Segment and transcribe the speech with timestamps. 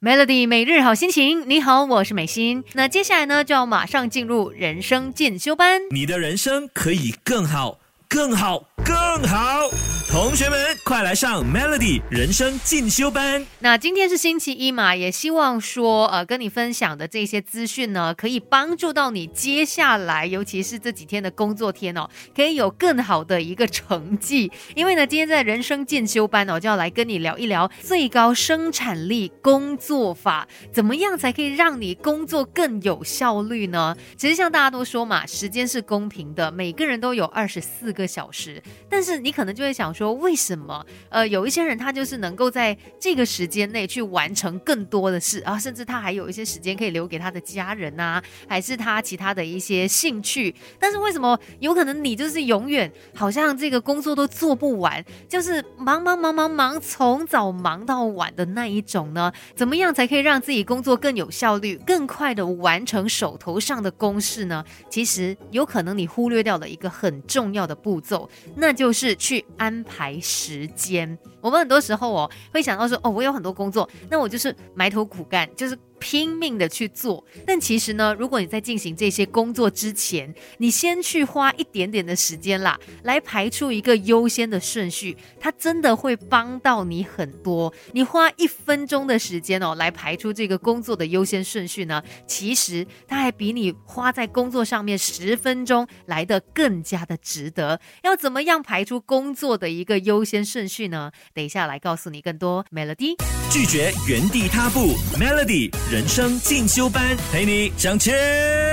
[0.00, 2.62] Melody 每日好心情，你好，我是美心。
[2.74, 5.80] 那接下来呢，就要马上进入人生进修班。
[5.90, 8.94] 你的人生可以更好，更好，更
[9.28, 9.68] 好。
[10.10, 13.44] 同学们，快来上 Melody 人生进修班。
[13.58, 24.50] 那今天是星期一嘛，也希望说，呃，跟你分享的这些资讯呢，可以帮助到你接下来，尤其是这几天的工作天哦，可以有更好的一个成绩。
[24.74, 33.94] 因为呢，今天在人生进修班哦，就要来跟你聊一聊最高生产力工作法，怎么样才可以让你工作更有效率呢？
[34.16, 39.94] 其实像大家都说嘛，时间是公平的，每个人都有二十四个小时，但是你可能就会想。
[39.98, 40.86] 说为什么？
[41.08, 50.54] 呃，有一些人他就是能够在这个时间内去完成更多的事啊，甚至他还有一些时间可以留给他的家人呐，还是他其他的一些兴趣。
[50.78, 59.32] 但是为什么有可能你就是永远好像这个工作都做不完，就是忙忙忙忙忙，从早忙到晚的那一种呢？
[59.56, 64.64] 怎么样才可以让自己工作更有效率、更快的完成手头上的公事呢？
[64.88, 69.84] 其实有可能你忽略掉了一个很重要的步骤，那就是去安。
[69.88, 75.76] 排时间，我们很多时候哦会想到说，哦，我有很多工作，那我就是埋头苦干，就是。
[75.98, 87.72] 拼命的去做，但其实呢，如果你在进行这些工作之前，你先去花一点点的时间啦，来排出一个优先的顺序，它真的会帮到你很多。
[87.92, 97.80] 你花一分钟的时间哦，来排出这个工作的优先顺序呢，其实它还比你花在工作上面十分钟来的更加的值得。
[98.02, 101.10] 要怎么样排出工作的一个优先顺序呢？
[101.34, 102.64] 等一下来告诉你更多。
[102.70, 103.14] Melody
[103.50, 105.70] 拒绝原地踏步，Melody。
[105.90, 108.67] 人生进修班陪你向前。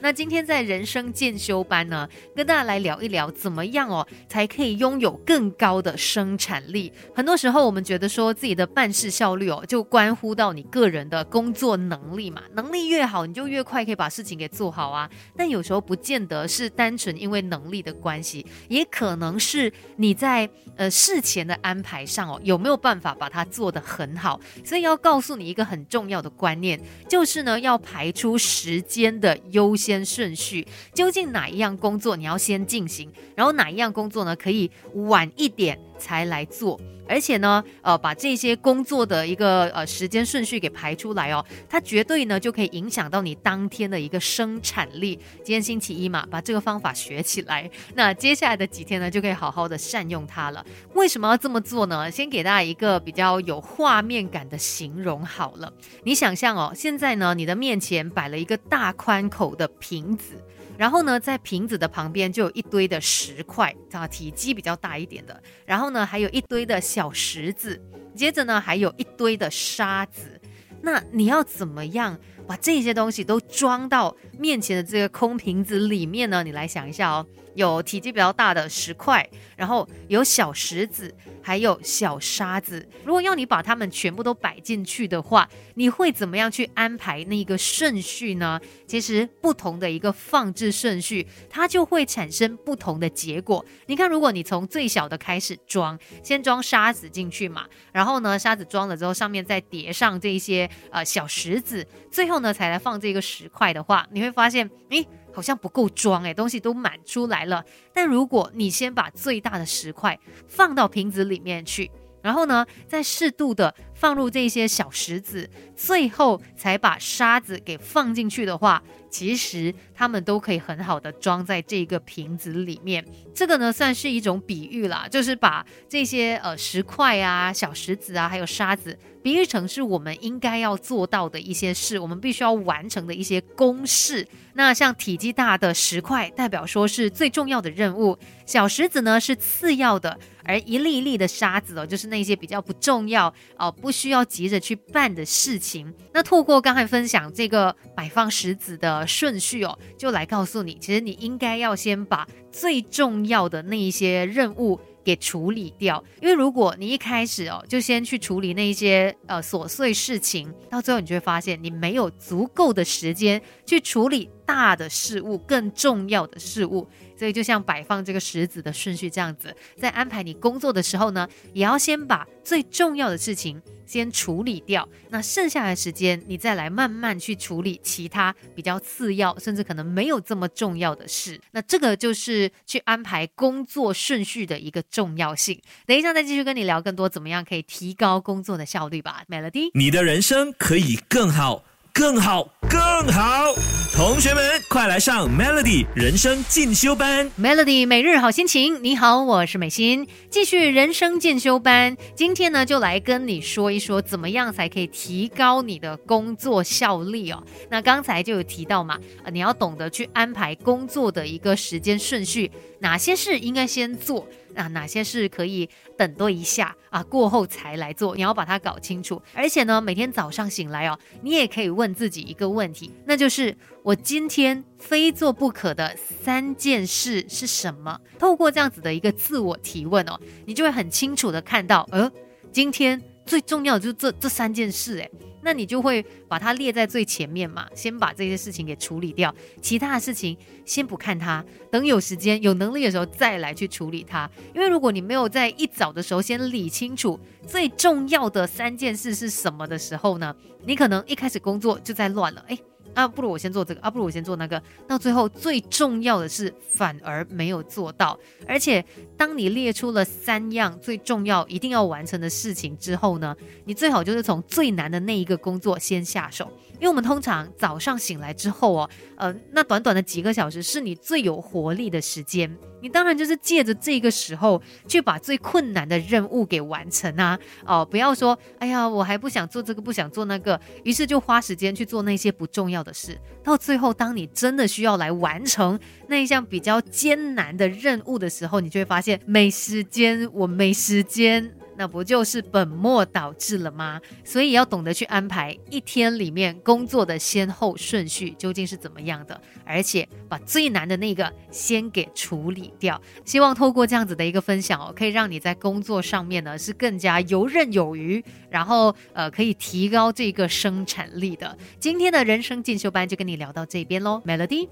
[0.00, 6.92] 那今天在人生进修班呢，跟大家来聊一聊，怎么样哦，才可以拥有更高的生产力？
[7.14, 12.42] 很多时候我们觉得说自己的办事效率哦，就关乎到你个人的工作能力嘛。
[12.54, 15.08] 能力越好，你就越快可以把事情给做好啊。
[15.36, 24.40] 但有时候不见得是单纯因为能力的关系，也可能是你在呃事前的安排上哦，有没有办法把它做得很好？
[24.64, 26.30] 所以要告诉你一个很重要的。
[26.30, 36.80] 观念就是呢，要排出时间的优先顺序，究竟哪一样工作你要先进行，然后哪一样工作呢可以晚一点才来做。
[37.06, 45.18] 而且呢，呃，把这些工作的一个呃时间顺序给排出来哦，它绝对呢就可以影响到你当天的一个生产力。
[45.42, 50.64] 今天星期一嘛，把这个方法学起来，那接下来的几天呢就可以好好的善用它了。
[50.94, 52.10] 为什么要这么做呢？
[52.10, 55.70] 先给大家一个比较有画面感的形容好了，
[56.04, 60.42] 你想象哦，现在呢你的面前摆了一个大宽口的瓶子。
[60.76, 65.42] 然后呢，在瓶子的旁边就有一堆的石块啊，体积比较大一点的。
[65.64, 67.80] 然后呢，还有一堆的小石子，
[68.14, 70.40] 接着呢，还有一堆的沙子。
[70.82, 76.42] 那你要怎么样把这些东西都装到面前的这个空瓶子里面呢？
[76.42, 77.26] 你来想一下哦。
[77.54, 79.24] 有体积比较大的石块，
[79.56, 82.84] 然后有小石子，还有小沙子。
[83.04, 88.60] 如果要你把它们全部都摆进去的话，你会怎么样去安排那个顺序呢？
[88.88, 93.64] 其实不同的一个放置顺序，它就会产生不同的结果。
[93.86, 105.06] 你看，如果你从最小的开始装，先装沙子进去嘛，然后呢，沙子装了之后，上面再叠上这些呃小石子，最后后呢才来放这个石块的话，你会发现，诶。
[105.36, 107.64] 好像不够装诶，东西都满出来了。
[107.92, 111.90] 但如果你先把最大的石块放到瓶子里面去，
[112.24, 118.82] 然后呢，再适度的放入这些小石子，最后才把沙子给放进去的话。
[119.10, 134.26] 其实它们都可以很好的装在这个瓶子里面，这个呢算是一种比喻啦， 就是把这些呃石块啊、小石子啊，还有沙子，比喻成是我们应该要做到的一些事，我们必须要完成的一些公事。
[134.54, 145.92] 那像体积大的石块，代表说是最重要的任务；小石子呢是次要的，而一粒一粒的沙子哦，就是那些比较不重要哦，不需要急着去办的事情。
[146.12, 149.04] 那透过刚才分享这个摆放石子的。
[149.14, 166.88] 顺序哦，就来告诉你，其实你应该要先把最重要的那一些任务给处理掉，因为如果你一开始哦就先去处理那一些呃琐碎事情，到最后你就会发现你没有足够的时间去处理大的事物、更重要的事物。
[167.16, 181.40] 所以就像摆放这个石子的顺序这样子，在安排你工作的时候呢，也要先把最重要的事情先处理掉，那剩下的时间你再来慢慢去处理其他比较次要，甚至可能没有这么重要的事。
[181.52, 185.58] 那这个就是去安排工作顺序的一个重要性。
[185.86, 189.70] 等一下再继续跟你聊更多，怎么样可以提高工作的效率吧，Melody。
[189.74, 191.62] 你的人生可以更好。
[191.96, 192.80] 更好，更
[193.12, 193.54] 好！
[193.94, 197.30] 同学们，快来上 Melody 人生进修班。
[197.40, 201.96] Melody 每日好心情，你好，我是美心，继续人生进修班。
[202.16, 207.40] 今天呢，就来跟你说一说，怎么样才可以提高你的工作效率哦。
[207.70, 212.50] 那刚才就有提到嘛，呃，你要懂得去安排工作的一个时间顺序，
[212.80, 214.26] 哪些事应该先做。
[214.54, 217.02] 啊，哪些是可以等多一下啊？
[217.02, 219.20] 过后才来做，你要把它搞清楚。
[219.34, 228.00] 而且呢，每天早上醒来哦，你也可以问自己一个问题，那就是我今天非做不可的三件事是什么？
[228.18, 232.10] 透过这样子的一个自我提问哦，你就会很清楚的看到，呃，
[232.52, 235.10] 今天最重要的就是这这三件事，诶。
[235.46, 240.34] 那你就会把它列在最前面嘛，先把这些事情给处理掉，其他的事情
[240.64, 244.30] 先不看它，等有时间、有能力的时候再来去处理它。
[244.54, 250.34] 因为如果你没有在一早的时候先理清楚最重要的三件事是什么的时候呢，
[250.64, 252.58] 你可能一开始工作就在乱了，诶。
[252.94, 258.18] 啊，不如我先做这个啊，不如我先做那个，到最后最重要的是反而没有做到。
[258.46, 258.84] 而且，
[259.16, 266.50] 当你列出了三样最重要、一定要完成的事情之后呢，你最好就是从最难的那一个工作先下手。
[266.74, 277.38] 因为我们通常早上醒来之后哦，呃，那短短的几个小时是你最有活力的时间，你当然就是借着这个时候去把最困难的任务给完成啊！
[277.64, 291.54] 哦，不要说，哎呀，我还不想做这个，不想做那个，于是就花时间去做那些不重要的事，到最后，当你真的需要来完成那一项比较艰难的任务的时候，你就会发现没时间，我没时间。
[291.76, 294.00] 那不就是本末倒置了吗？
[294.24, 303.00] 所以要懂得去安排一天里面工作的先后顺序究竟是怎么样的，而且把最难的那个先给处理掉。
[303.24, 311.56] 希望透过这样子的一个分享哦，可以让你在工作上面呢是更加游刃有余，然后呃可以提高这个生产力的。
[311.78, 314.68] 今天的人生进修班就跟你聊到这边喽，Melody。